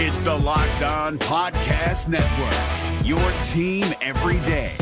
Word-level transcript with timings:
It's 0.00 0.20
the 0.20 0.32
Locked 0.32 0.82
On 0.82 1.18
Podcast 1.18 2.06
Network, 2.06 3.04
your 3.04 3.18
team 3.48 3.84
every 4.00 4.38
day. 4.46 4.76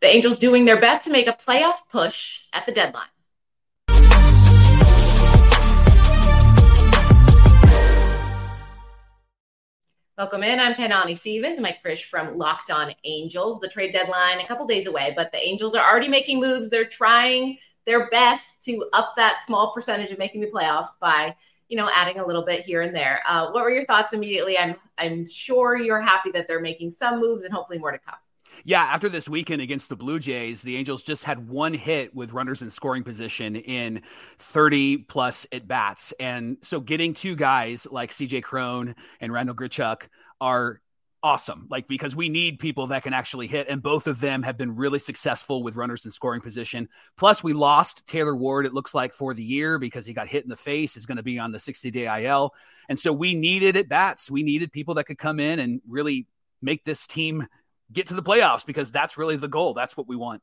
The 0.00 0.08
Angels 0.08 0.36
doing 0.38 0.64
their 0.64 0.80
best 0.80 1.04
to 1.04 1.12
make 1.12 1.28
a 1.28 1.32
playoff 1.32 1.76
push 1.92 2.40
at 2.52 2.66
the 2.66 2.72
deadline. 2.72 3.04
Welcome 10.18 10.42
in. 10.42 10.58
I'm 10.58 10.74
Kainani 10.74 11.16
Stevens, 11.16 11.60
Mike 11.60 11.80
Frisch 11.82 12.04
from 12.04 12.36
Locked 12.36 12.72
On 12.72 12.92
Angels. 13.04 13.60
The 13.60 13.68
trade 13.68 13.92
deadline 13.92 14.40
a 14.40 14.46
couple 14.48 14.66
days 14.66 14.88
away, 14.88 15.12
but 15.16 15.30
the 15.30 15.38
Angels 15.38 15.76
are 15.76 15.88
already 15.88 16.08
making 16.08 16.40
moves. 16.40 16.68
They're 16.68 16.84
trying 16.84 17.58
their 17.86 18.08
best 18.10 18.62
to 18.64 18.84
up 18.92 19.14
that 19.16 19.40
small 19.46 19.72
percentage 19.72 20.10
of 20.10 20.18
making 20.18 20.40
the 20.40 20.48
playoffs 20.48 20.98
by, 21.00 21.34
you 21.68 21.76
know, 21.76 21.90
adding 21.94 22.18
a 22.18 22.26
little 22.26 22.44
bit 22.44 22.64
here 22.64 22.82
and 22.82 22.94
there. 22.94 23.22
Uh, 23.26 23.50
what 23.50 23.62
were 23.62 23.70
your 23.70 23.86
thoughts 23.86 24.12
immediately? 24.12 24.58
I'm 24.58 24.76
I'm 24.98 25.26
sure 25.26 25.76
you're 25.76 26.00
happy 26.00 26.30
that 26.32 26.46
they're 26.46 26.60
making 26.60 26.90
some 26.90 27.20
moves 27.20 27.44
and 27.44 27.54
hopefully 27.54 27.78
more 27.78 27.92
to 27.92 27.98
come. 27.98 28.16
Yeah, 28.64 28.82
after 28.82 29.08
this 29.08 29.28
weekend 29.28 29.60
against 29.60 29.88
the 29.88 29.96
Blue 29.96 30.18
Jays, 30.18 30.62
the 30.62 30.76
Angels 30.76 31.02
just 31.02 31.24
had 31.24 31.48
one 31.48 31.74
hit 31.74 32.14
with 32.14 32.32
runners 32.32 32.62
in 32.62 32.70
scoring 32.70 33.04
position 33.04 33.56
in 33.56 34.02
30 34.38 34.98
plus 34.98 35.46
at 35.52 35.68
bats. 35.68 36.12
And 36.18 36.56
so 36.62 36.80
getting 36.80 37.14
two 37.14 37.36
guys 37.36 37.86
like 37.90 38.10
CJ 38.10 38.42
Cron 38.42 38.94
and 39.20 39.32
Randal 39.32 39.54
Grichuk 39.54 40.08
are 40.40 40.80
awesome. 41.22 41.66
Like, 41.70 41.88
because 41.88 42.14
we 42.14 42.28
need 42.28 42.58
people 42.58 42.86
that 42.88 43.02
can 43.02 43.12
actually 43.12 43.46
hit. 43.46 43.68
And 43.68 43.82
both 43.82 44.06
of 44.06 44.20
them 44.20 44.42
have 44.42 44.56
been 44.56 44.76
really 44.76 44.98
successful 44.98 45.62
with 45.62 45.76
runners 45.76 46.04
in 46.04 46.10
scoring 46.10 46.40
position. 46.40 46.88
Plus, 47.16 47.42
we 47.42 47.52
lost 47.52 48.06
Taylor 48.06 48.36
Ward, 48.36 48.66
it 48.66 48.74
looks 48.74 48.94
like, 48.94 49.12
for 49.12 49.34
the 49.34 49.42
year 49.42 49.78
because 49.78 50.06
he 50.06 50.12
got 50.12 50.28
hit 50.28 50.44
in 50.44 50.48
the 50.48 50.56
face, 50.56 50.96
is 50.96 51.06
going 51.06 51.16
to 51.16 51.22
be 51.22 51.38
on 51.38 51.52
the 51.52 51.58
60 51.58 51.90
day 51.90 52.24
IL. 52.24 52.54
And 52.88 52.98
so 52.98 53.12
we 53.12 53.34
needed 53.34 53.76
at 53.76 53.88
bats. 53.88 54.30
We 54.30 54.42
needed 54.42 54.72
people 54.72 54.94
that 54.94 55.04
could 55.04 55.18
come 55.18 55.40
in 55.40 55.58
and 55.58 55.80
really 55.88 56.26
make 56.62 56.84
this 56.84 57.06
team 57.06 57.46
get 57.92 58.06
to 58.08 58.14
the 58.14 58.22
playoffs 58.22 58.66
because 58.66 58.92
that's 58.92 59.18
really 59.18 59.36
the 59.36 59.48
goal. 59.48 59.74
That's 59.74 59.96
what 59.96 60.08
we 60.08 60.16
want. 60.16 60.42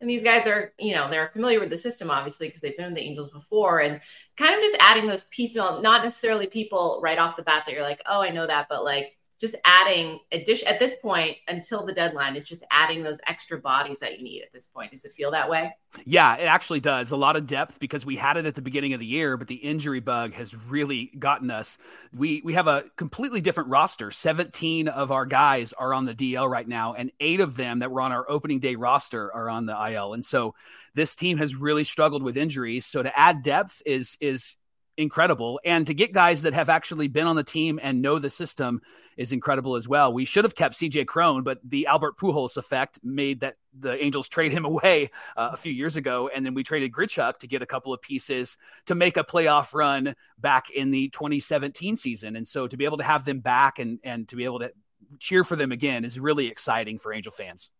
And 0.00 0.08
these 0.08 0.24
guys 0.24 0.46
are, 0.46 0.72
you 0.78 0.94
know, 0.94 1.10
they're 1.10 1.28
familiar 1.28 1.60
with 1.60 1.68
the 1.68 1.76
system, 1.76 2.10
obviously, 2.10 2.48
because 2.48 2.62
they've 2.62 2.76
been 2.76 2.86
with 2.86 2.94
the 2.94 3.02
Angels 3.02 3.28
before. 3.28 3.80
And 3.80 4.00
kind 4.38 4.54
of 4.54 4.60
just 4.60 4.76
adding 4.80 5.06
those 5.06 5.24
piecemeal, 5.24 5.82
not 5.82 6.02
necessarily 6.02 6.46
people 6.46 7.00
right 7.02 7.18
off 7.18 7.36
the 7.36 7.42
bat 7.42 7.64
that 7.66 7.74
you're 7.74 7.82
like, 7.82 8.00
oh, 8.06 8.22
I 8.22 8.30
know 8.30 8.46
that, 8.46 8.66
but 8.70 8.82
like 8.82 9.18
just 9.40 9.54
adding 9.64 10.18
addition 10.32 10.68
at 10.68 10.78
this 10.78 10.94
point 11.00 11.36
until 11.48 11.86
the 11.86 11.92
deadline 11.92 12.36
is 12.36 12.46
just 12.46 12.62
adding 12.70 13.02
those 13.02 13.18
extra 13.26 13.58
bodies 13.58 13.98
that 14.00 14.18
you 14.18 14.22
need 14.22 14.42
at 14.42 14.52
this 14.52 14.66
point. 14.66 14.90
Does 14.90 15.04
it 15.06 15.12
feel 15.12 15.30
that 15.30 15.48
way? 15.48 15.74
Yeah, 16.04 16.36
it 16.36 16.44
actually 16.44 16.80
does. 16.80 17.10
A 17.10 17.16
lot 17.16 17.36
of 17.36 17.46
depth 17.46 17.80
because 17.80 18.04
we 18.04 18.16
had 18.16 18.36
it 18.36 18.44
at 18.44 18.54
the 18.54 18.60
beginning 18.60 18.92
of 18.92 19.00
the 19.00 19.06
year, 19.06 19.38
but 19.38 19.48
the 19.48 19.54
injury 19.54 20.00
bug 20.00 20.34
has 20.34 20.54
really 20.54 21.10
gotten 21.18 21.50
us. 21.50 21.78
We 22.12 22.42
we 22.44 22.52
have 22.52 22.66
a 22.66 22.84
completely 22.96 23.40
different 23.40 23.70
roster. 23.70 24.10
17 24.10 24.88
of 24.88 25.10
our 25.10 25.24
guys 25.24 25.72
are 25.72 25.94
on 25.94 26.04
the 26.04 26.14
DL 26.14 26.48
right 26.48 26.68
now, 26.68 26.92
and 26.92 27.10
eight 27.18 27.40
of 27.40 27.56
them 27.56 27.78
that 27.78 27.90
were 27.90 28.02
on 28.02 28.12
our 28.12 28.30
opening 28.30 28.60
day 28.60 28.74
roster 28.74 29.32
are 29.32 29.48
on 29.48 29.64
the 29.64 29.92
IL. 29.92 30.12
And 30.12 30.24
so 30.24 30.54
this 30.94 31.16
team 31.16 31.38
has 31.38 31.54
really 31.54 31.84
struggled 31.84 32.22
with 32.22 32.36
injuries. 32.36 32.84
So 32.84 33.02
to 33.02 33.18
add 33.18 33.42
depth 33.42 33.82
is 33.86 34.18
is 34.20 34.56
incredible. 35.00 35.60
And 35.64 35.86
to 35.86 35.94
get 35.94 36.12
guys 36.12 36.42
that 36.42 36.54
have 36.54 36.68
actually 36.68 37.08
been 37.08 37.26
on 37.26 37.36
the 37.36 37.42
team 37.42 37.80
and 37.82 38.02
know 38.02 38.18
the 38.18 38.30
system 38.30 38.80
is 39.16 39.32
incredible 39.32 39.76
as 39.76 39.88
well. 39.88 40.12
We 40.12 40.24
should 40.24 40.44
have 40.44 40.54
kept 40.54 40.74
CJ 40.74 41.06
Cron, 41.06 41.42
but 41.42 41.58
the 41.64 41.86
Albert 41.86 42.18
Pujols 42.18 42.56
effect 42.56 43.00
made 43.02 43.40
that 43.40 43.56
the 43.78 44.02
Angels 44.02 44.28
trade 44.28 44.52
him 44.52 44.64
away 44.66 45.10
uh, 45.36 45.50
a 45.52 45.56
few 45.56 45.72
years 45.72 45.96
ago. 45.96 46.30
And 46.32 46.44
then 46.44 46.54
we 46.54 46.62
traded 46.62 46.92
Grichuk 46.92 47.38
to 47.38 47.46
get 47.46 47.62
a 47.62 47.66
couple 47.66 47.92
of 47.92 48.02
pieces 48.02 48.56
to 48.86 48.94
make 48.94 49.16
a 49.16 49.24
playoff 49.24 49.74
run 49.74 50.14
back 50.38 50.70
in 50.70 50.90
the 50.90 51.08
2017 51.08 51.96
season. 51.96 52.36
And 52.36 52.46
so 52.46 52.66
to 52.66 52.76
be 52.76 52.84
able 52.84 52.98
to 52.98 53.04
have 53.04 53.24
them 53.24 53.40
back 53.40 53.78
and, 53.78 53.98
and 54.04 54.28
to 54.28 54.36
be 54.36 54.44
able 54.44 54.60
to 54.60 54.72
cheer 55.18 55.44
for 55.44 55.56
them 55.56 55.72
again 55.72 56.04
is 56.04 56.20
really 56.20 56.46
exciting 56.46 56.98
for 56.98 57.12
Angel 57.12 57.32
fans 57.32 57.70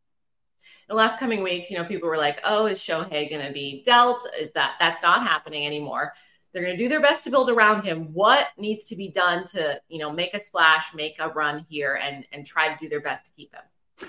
the 0.90 0.96
last 0.96 1.20
coming 1.20 1.44
weeks, 1.44 1.70
you 1.70 1.78
know, 1.78 1.84
people 1.84 2.08
were 2.08 2.16
like, 2.16 2.40
"Oh, 2.44 2.66
is 2.66 2.80
Shohei 2.80 3.30
going 3.30 3.46
to 3.46 3.52
be 3.52 3.82
dealt? 3.86 4.28
Is 4.38 4.50
that 4.52 4.72
that's 4.80 5.00
not 5.02 5.22
happening 5.22 5.64
anymore?" 5.64 6.12
They're 6.52 6.62
going 6.62 6.76
to 6.76 6.82
do 6.82 6.88
their 6.88 7.00
best 7.00 7.24
to 7.24 7.30
build 7.30 7.48
around 7.48 7.84
him. 7.84 8.12
What 8.12 8.48
needs 8.58 8.84
to 8.86 8.96
be 8.96 9.08
done 9.08 9.44
to, 9.48 9.80
you 9.88 9.98
know, 9.98 10.12
make 10.12 10.34
a 10.34 10.40
splash, 10.40 10.94
make 10.94 11.16
a 11.20 11.28
run 11.28 11.64
here, 11.68 11.94
and 11.94 12.26
and 12.32 12.44
try 12.44 12.72
to 12.72 12.76
do 12.76 12.88
their 12.88 13.00
best 13.00 13.26
to 13.26 13.30
keep 13.32 13.54
him? 13.54 13.62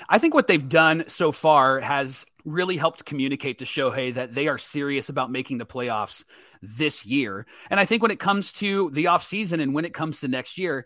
I 0.10 0.20
think 0.20 0.34
what 0.34 0.48
they've 0.48 0.70
done 0.70 1.04
so 1.08 1.32
far 1.32 1.80
has 1.80 2.26
really 2.46 2.78
helped 2.78 3.06
communicate 3.06 3.60
to 3.60 3.66
Shohei 3.66 4.14
that 4.14 4.34
they 4.34 4.48
are 4.48 4.58
serious 4.58 5.10
about 5.10 5.32
making 5.32 5.58
the 5.58 5.66
playoffs 5.66 6.24
this 6.62 7.06
year. 7.06 7.46
And 7.70 7.80
I 7.80 7.86
think 7.86 8.02
when 8.02 8.12
it 8.12 8.20
comes 8.20 8.54
to 8.54 8.90
the 8.92 9.06
offseason 9.06 9.62
and 9.62 9.74
when 9.74 9.86
it 9.86 9.94
comes 9.94 10.22
to 10.22 10.28
next 10.28 10.58
year, 10.58 10.86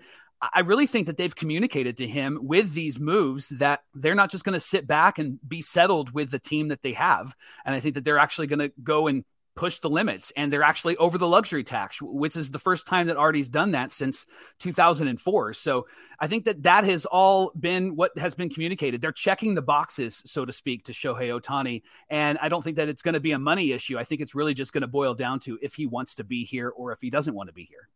I 0.53 0.61
really 0.61 0.85
think 0.85 1.07
that 1.07 1.17
they've 1.17 1.35
communicated 1.35 1.97
to 1.97 2.07
him 2.07 2.39
with 2.41 2.73
these 2.73 2.99
moves 2.99 3.49
that 3.49 3.83
they're 3.93 4.15
not 4.15 4.31
just 4.31 4.43
going 4.43 4.53
to 4.53 4.59
sit 4.59 4.85
back 4.85 5.17
and 5.17 5.39
be 5.47 5.61
settled 5.61 6.11
with 6.11 6.29
the 6.29 6.39
team 6.39 6.67
that 6.67 6.81
they 6.81 6.93
have. 6.93 7.35
And 7.63 7.73
I 7.73 7.79
think 7.79 7.95
that 7.95 8.03
they're 8.03 8.19
actually 8.19 8.47
going 8.47 8.59
to 8.59 8.71
go 8.83 9.07
and 9.07 9.23
push 9.55 9.79
the 9.79 9.89
limits 9.89 10.31
and 10.35 10.51
they're 10.51 10.63
actually 10.63 10.97
over 10.97 11.17
the 11.17 11.27
luxury 11.27 11.63
tax 11.63 12.01
which 12.01 12.35
is 12.35 12.51
the 12.51 12.59
first 12.59 12.85
time 12.85 13.07
that 13.07 13.17
Arte's 13.17 13.49
done 13.49 13.71
that 13.71 13.91
since 13.91 14.25
2004 14.59 15.53
so 15.53 15.87
i 16.19 16.27
think 16.27 16.45
that 16.45 16.63
that 16.63 16.83
has 16.83 17.05
all 17.05 17.51
been 17.59 17.95
what 17.95 18.17
has 18.17 18.35
been 18.35 18.49
communicated. 18.49 19.01
They're 19.01 19.11
checking 19.11 19.55
the 19.55 19.61
boxes 19.61 20.21
so 20.25 20.45
to 20.45 20.51
speak 20.51 20.83
to 20.85 20.91
shohei 20.91 21.39
Ohtani 21.39 21.83
and 22.09 22.37
i 22.41 22.49
don't 22.49 22.63
think 22.63 22.77
that 22.77 22.89
it's 22.89 23.01
going 23.01 23.13
to 23.13 23.19
be 23.19 23.31
a 23.31 23.39
money 23.39 23.71
issue. 23.71 23.97
I 23.97 24.03
think 24.03 24.21
it's 24.21 24.35
really 24.35 24.53
just 24.53 24.73
going 24.73 24.81
to 24.81 24.87
boil 24.87 25.13
down 25.13 25.39
to 25.41 25.57
if 25.61 25.75
he 25.75 25.85
wants 25.85 26.15
to 26.15 26.23
be 26.23 26.43
here 26.43 26.69
or 26.69 26.91
if 26.91 26.99
he 27.01 27.09
doesn't 27.09 27.33
want 27.33 27.47
to 27.47 27.53
be 27.53 27.63
here. 27.63 27.89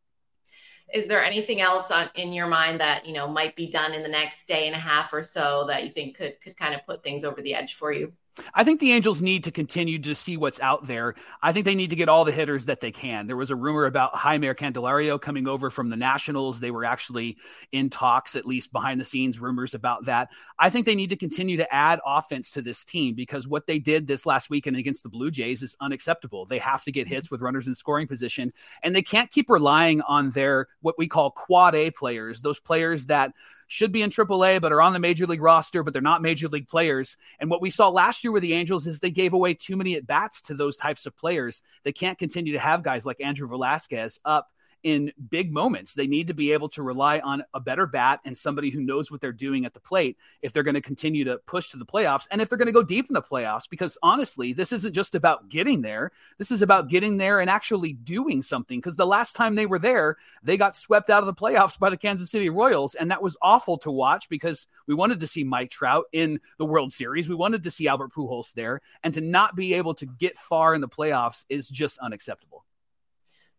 Is 0.93 1.07
there 1.07 1.23
anything 1.23 1.61
else 1.61 1.91
on, 1.91 2.09
in 2.15 2.33
your 2.33 2.47
mind 2.47 2.79
that 2.79 3.05
you 3.05 3.13
know 3.13 3.27
might 3.27 3.55
be 3.55 3.69
done 3.69 3.93
in 3.93 4.01
the 4.01 4.09
next 4.09 4.47
day 4.47 4.65
and 4.67 4.75
a 4.75 4.79
half 4.79 5.13
or 5.13 5.21
so 5.21 5.65
that 5.67 5.83
you 5.83 5.91
think 5.91 6.17
could 6.17 6.39
could 6.41 6.57
kind 6.57 6.73
of 6.73 6.85
put 6.85 7.03
things 7.03 7.23
over 7.23 7.41
the 7.41 7.53
edge 7.53 7.75
for 7.75 7.91
you 7.91 8.13
I 8.53 8.63
think 8.63 8.79
the 8.79 8.91
Angels 8.93 9.21
need 9.21 9.43
to 9.45 9.51
continue 9.51 9.99
to 9.99 10.15
see 10.15 10.37
what's 10.37 10.59
out 10.59 10.87
there. 10.87 11.15
I 11.41 11.51
think 11.51 11.65
they 11.65 11.75
need 11.75 11.89
to 11.89 11.95
get 11.95 12.09
all 12.09 12.25
the 12.25 12.31
hitters 12.31 12.65
that 12.65 12.79
they 12.79 12.91
can. 12.91 13.27
There 13.27 13.35
was 13.35 13.51
a 13.51 13.55
rumor 13.55 13.85
about 13.85 14.13
Jeimer 14.13 14.55
Candelario 14.55 15.19
coming 15.19 15.47
over 15.47 15.69
from 15.69 15.89
the 15.89 15.95
Nationals. 15.95 16.59
They 16.59 16.71
were 16.71 16.85
actually 16.85 17.37
in 17.71 17.89
talks, 17.89 18.35
at 18.35 18.45
least 18.45 18.71
behind 18.71 18.99
the 18.99 19.05
scenes, 19.05 19.39
rumors 19.39 19.73
about 19.73 20.05
that. 20.05 20.29
I 20.57 20.69
think 20.69 20.85
they 20.85 20.95
need 20.95 21.09
to 21.09 21.15
continue 21.15 21.57
to 21.57 21.73
add 21.73 21.99
offense 22.05 22.51
to 22.51 22.61
this 22.61 22.83
team 22.83 23.15
because 23.15 23.47
what 23.47 23.67
they 23.67 23.79
did 23.79 24.07
this 24.07 24.25
last 24.25 24.49
weekend 24.49 24.77
against 24.77 25.03
the 25.03 25.09
Blue 25.09 25.31
Jays 25.31 25.63
is 25.63 25.75
unacceptable. 25.81 26.45
They 26.45 26.59
have 26.59 26.83
to 26.83 26.91
get 26.91 27.07
mm-hmm. 27.07 27.15
hits 27.15 27.31
with 27.31 27.41
runners 27.41 27.67
in 27.67 27.75
scoring 27.75 28.07
position, 28.07 28.53
and 28.83 28.95
they 28.95 29.01
can't 29.01 29.31
keep 29.31 29.49
relying 29.49 30.01
on 30.01 30.29
their 30.31 30.67
what 30.81 30.97
we 30.97 31.07
call 31.07 31.31
quad 31.31 31.75
A 31.75 31.91
players, 31.91 32.41
those 32.41 32.59
players 32.59 33.07
that 33.07 33.33
should 33.69 33.91
be 33.91 34.01
in 34.01 34.09
AAA, 34.09 34.59
but 34.59 34.73
are 34.73 34.81
on 34.81 34.93
the 34.93 34.99
major 34.99 35.27
league 35.27 35.41
roster, 35.41 35.83
but 35.83 35.93
they're 35.93 36.01
not 36.01 36.23
major 36.23 36.47
league 36.47 36.67
players. 36.67 37.15
And 37.39 37.49
what 37.49 37.61
we 37.61 37.69
saw 37.69 37.87
last 37.87 38.23
year 38.23 38.31
with 38.31 38.41
the 38.41 38.53
Angels 38.53 38.87
is 38.87 38.99
they 38.99 39.11
gave 39.11 39.33
away 39.33 39.53
too 39.53 39.77
many 39.77 39.95
at 39.95 40.07
bats 40.07 40.41
to 40.41 40.55
those 40.55 40.75
types 40.75 41.05
of 41.05 41.15
players. 41.15 41.61
They 41.83 41.93
can't 41.93 42.17
continue 42.17 42.53
to 42.53 42.59
have 42.59 42.83
guys 42.83 43.05
like 43.05 43.21
Andrew 43.21 43.47
Velazquez 43.47 44.19
up 44.25 44.49
in 44.83 45.11
big 45.29 45.51
moments. 45.51 45.93
They 45.93 46.07
need 46.07 46.27
to 46.27 46.33
be 46.33 46.51
able 46.53 46.69
to 46.69 46.83
rely 46.83 47.19
on 47.19 47.43
a 47.53 47.59
better 47.59 47.85
bat 47.85 48.19
and 48.25 48.37
somebody 48.37 48.69
who 48.69 48.81
knows 48.81 49.11
what 49.11 49.21
they're 49.21 49.31
doing 49.31 49.65
at 49.65 49.73
the 49.73 49.79
plate 49.79 50.17
if 50.41 50.53
they're 50.53 50.63
going 50.63 50.75
to 50.75 50.81
continue 50.81 51.23
to 51.25 51.37
push 51.45 51.69
to 51.71 51.77
the 51.77 51.85
playoffs 51.85 52.27
and 52.31 52.41
if 52.41 52.49
they're 52.49 52.57
going 52.57 52.67
to 52.67 52.71
go 52.71 52.83
deep 52.83 53.07
in 53.09 53.13
the 53.13 53.21
playoffs. 53.21 53.69
Because 53.69 53.97
honestly, 54.01 54.53
this 54.53 54.71
isn't 54.71 54.93
just 54.93 55.15
about 55.15 55.49
getting 55.49 55.81
there. 55.81 56.11
This 56.37 56.51
is 56.51 56.61
about 56.61 56.89
getting 56.89 57.17
there 57.17 57.39
and 57.39 57.49
actually 57.49 57.93
doing 57.93 58.41
something. 58.41 58.79
Because 58.79 58.95
the 58.95 59.05
last 59.05 59.35
time 59.35 59.55
they 59.55 59.65
were 59.65 59.79
there, 59.79 60.17
they 60.43 60.57
got 60.57 60.75
swept 60.75 61.09
out 61.09 61.23
of 61.23 61.27
the 61.27 61.33
playoffs 61.33 61.77
by 61.77 61.89
the 61.89 61.97
Kansas 61.97 62.31
City 62.31 62.49
Royals. 62.49 62.95
And 62.95 63.11
that 63.11 63.21
was 63.21 63.37
awful 63.41 63.77
to 63.79 63.91
watch 63.91 64.29
because 64.29 64.67
we 64.87 64.95
wanted 64.95 65.19
to 65.19 65.27
see 65.27 65.43
Mike 65.43 65.71
Trout 65.71 66.05
in 66.11 66.39
the 66.57 66.65
World 66.65 66.91
Series. 66.91 67.29
We 67.29 67.35
wanted 67.35 67.63
to 67.63 67.71
see 67.71 67.87
Albert 67.87 68.13
Pujols 68.13 68.53
there. 68.53 68.81
And 69.03 69.13
to 69.13 69.21
not 69.21 69.55
be 69.55 69.73
able 69.73 69.93
to 69.95 70.05
get 70.05 70.37
far 70.37 70.73
in 70.73 70.81
the 70.81 70.87
playoffs 70.87 71.45
is 71.49 71.67
just 71.67 71.97
unacceptable. 71.99 72.65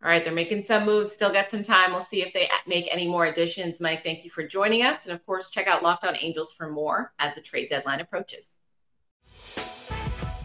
All 0.03 0.09
right, 0.09 0.25
they're 0.25 0.33
making 0.33 0.63
some 0.63 0.87
moves, 0.87 1.13
still 1.13 1.31
got 1.31 1.51
some 1.51 1.63
time. 1.63 1.93
We'll 1.93 2.01
see 2.01 2.23
if 2.23 2.33
they 2.33 2.49
make 2.67 2.89
any 2.91 3.07
more 3.07 3.27
additions. 3.27 3.81
Mike, 3.81 4.03
thank 4.03 4.25
you 4.25 4.31
for 4.31 4.43
joining 4.43 4.83
us. 4.83 5.05
And 5.05 5.13
of 5.13 5.25
course, 5.27 5.51
check 5.51 5.67
out 5.67 5.83
Locked 5.83 6.07
On 6.07 6.17
Angels 6.19 6.53
for 6.53 6.71
more 6.71 7.13
as 7.19 7.35
the 7.35 7.43
trade 7.43 7.69
deadline 7.69 8.01
approaches. 8.01 8.57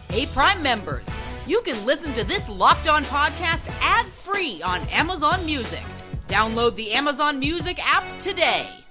Hey, 0.10 0.26
Prime 0.26 0.62
members, 0.62 1.08
you 1.48 1.62
can 1.62 1.86
listen 1.86 2.14
to 2.16 2.26
this 2.26 2.48
Locked 2.50 2.90
On 2.90 3.06
podcast 3.06 3.66
ad 3.82 4.06
free 4.08 4.62
on 4.62 4.82
Amazon 4.90 5.46
Music. 5.46 5.84
Download 6.28 6.76
the 6.76 6.92
Amazon 6.92 7.40
Music 7.40 7.80
app 7.82 8.04
today. 8.20 8.85